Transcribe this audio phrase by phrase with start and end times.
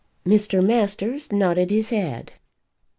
[0.25, 0.65] Mr.
[0.65, 2.33] Masters nodded his head.